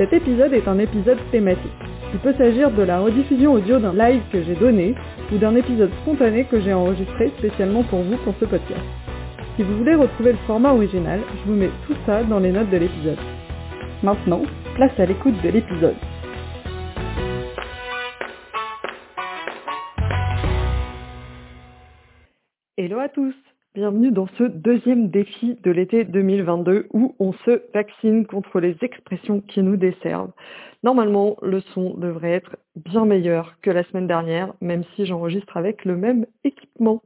[0.00, 1.70] Cet épisode est un épisode thématique.
[2.14, 4.94] Il peut s'agir de la rediffusion audio d'un live que j'ai donné
[5.30, 8.80] ou d'un épisode spontané que j'ai enregistré spécialement pour vous pour ce podcast.
[9.56, 12.70] Si vous voulez retrouver le format original, je vous mets tout ça dans les notes
[12.70, 13.18] de l'épisode.
[14.02, 14.40] Maintenant,
[14.74, 15.96] place à l'écoute de l'épisode.
[22.78, 23.34] Hello à tous
[23.72, 29.40] Bienvenue dans ce deuxième défi de l'été 2022 où on se vaccine contre les expressions
[29.42, 30.32] qui nous desservent.
[30.82, 35.84] Normalement, le son devrait être bien meilleur que la semaine dernière, même si j'enregistre avec
[35.84, 37.00] le même équipement.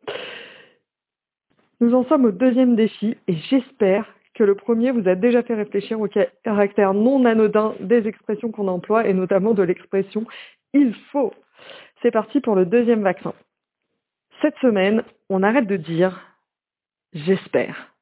[1.82, 5.54] Nous en sommes au deuxième défi et j'espère que le premier vous a déjà fait
[5.54, 6.08] réfléchir au
[6.44, 10.24] caractère non anodin des expressions qu'on emploie et notamment de l'expression
[10.72, 11.34] il faut.
[12.00, 13.34] C'est parti pour le deuxième vaccin.
[14.40, 16.33] Cette semaine, on arrête de dire
[17.14, 17.94] j'espère.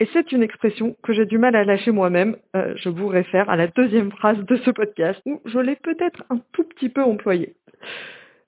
[0.00, 2.36] Et c'est une expression que j'ai du mal à lâcher moi-même.
[2.56, 6.24] Euh, je vous réfère à la deuxième phrase de ce podcast où je l'ai peut-être
[6.28, 7.54] un tout petit peu employée.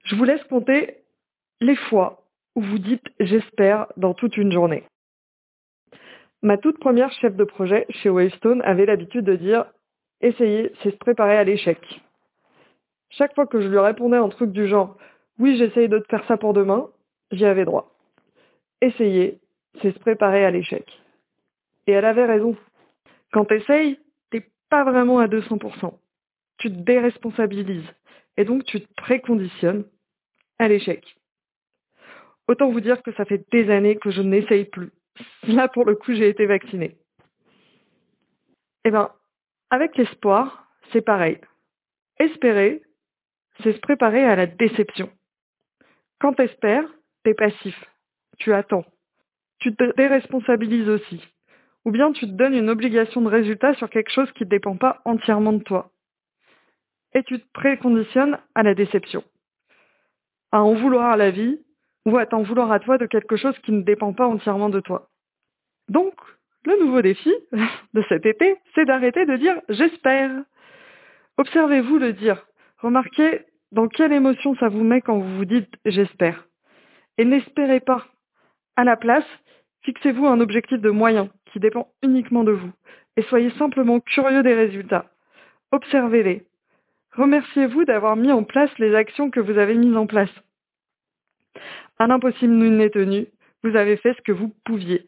[0.04, 0.96] Je vous laisse compter
[1.60, 2.24] les fois
[2.56, 4.84] où vous dites j'espère dans toute une journée.
[6.42, 9.66] Ma toute première chef de projet chez Wavestone avait l'habitude de dire
[10.20, 11.78] essayer, c'est se préparer à l'échec.
[13.10, 14.96] Chaque fois que je lui répondais un truc du genre
[15.38, 16.88] oui, j'essaye de te faire ça pour demain,
[17.30, 17.92] j'y avais droit.
[18.80, 19.40] Essayer,
[19.80, 20.86] c'est se préparer à l'échec.
[21.86, 22.56] Et elle avait raison.
[23.32, 23.98] Quand t'essayes,
[24.30, 25.94] t'es pas vraiment à 200%.
[26.58, 27.88] Tu te déresponsabilises.
[28.36, 29.84] Et donc tu te préconditionnes
[30.58, 31.16] à l'échec.
[32.46, 34.90] Autant vous dire que ça fait des années que je n'essaye plus.
[35.46, 36.96] Là, pour le coup, j'ai été vaccinée.
[38.84, 39.10] Eh ben,
[39.70, 41.40] avec l'espoir, c'est pareil.
[42.18, 42.82] Espérer,
[43.62, 45.10] c'est se préparer à la déception.
[46.20, 46.88] Quand t'espères,
[47.22, 47.76] t'es passif.
[48.38, 48.84] Tu attends
[49.64, 51.26] tu te déresponsabilises aussi.
[51.86, 54.76] Ou bien tu te donnes une obligation de résultat sur quelque chose qui ne dépend
[54.76, 55.90] pas entièrement de toi.
[57.14, 59.24] Et tu te préconditionnes à la déception.
[60.52, 61.60] À en vouloir à la vie,
[62.04, 64.80] ou à t'en vouloir à toi de quelque chose qui ne dépend pas entièrement de
[64.80, 65.08] toi.
[65.88, 66.12] Donc,
[66.66, 67.32] le nouveau défi
[67.94, 70.30] de cet été, c'est d'arrêter de dire j'espère.
[71.38, 72.46] Observez-vous le dire.
[72.82, 76.44] Remarquez dans quelle émotion ça vous met quand vous vous dites j'espère.
[77.16, 78.04] Et n'espérez pas.
[78.76, 79.24] À la place,
[79.84, 82.72] Fixez-vous un objectif de moyen qui dépend uniquement de vous
[83.16, 85.06] et soyez simplement curieux des résultats.
[85.72, 86.44] Observez-les.
[87.12, 90.30] Remerciez-vous d'avoir mis en place les actions que vous avez mises en place.
[91.98, 93.26] À l'impossible nul n'est tenu,
[93.62, 95.06] vous avez fait ce que vous pouviez.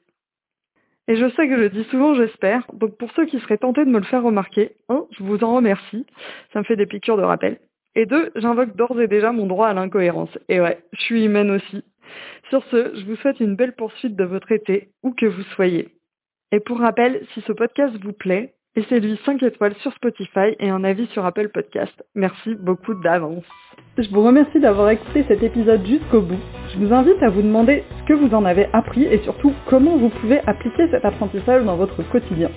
[1.08, 3.91] Et je sais que je dis souvent j'espère, donc pour ceux qui seraient tentés de
[3.91, 6.04] me le faire remarquer, un, je vous en remercie,
[6.53, 7.58] ça me fait des piqûres de rappel.
[7.94, 10.37] Et deux, j'invoque d'ores et déjà mon droit à l'incohérence.
[10.48, 11.82] Et ouais, je suis humaine aussi.
[12.50, 15.89] Sur ce, je vous souhaite une belle poursuite de votre été, où que vous soyez.
[16.53, 20.84] Et pour rappel, si ce podcast vous plaît, laissez-lui 5 étoiles sur Spotify et un
[20.84, 22.05] avis sur Apple Podcast.
[22.15, 23.44] Merci beaucoup d'avance.
[23.99, 26.39] Je vous remercie d'avoir écouté cet épisode jusqu'au bout.
[26.72, 29.97] Je vous invite à vous demander ce que vous en avez appris et surtout comment
[29.97, 32.50] vous pouvez appliquer cet apprentissage dans votre quotidien.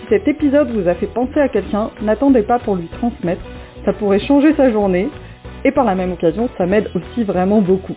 [0.00, 3.42] Si cet épisode vous a fait penser à quelqu'un, n'attendez pas pour lui transmettre.
[3.84, 5.08] Ça pourrait changer sa journée
[5.64, 7.96] et par la même occasion, ça m'aide aussi vraiment beaucoup.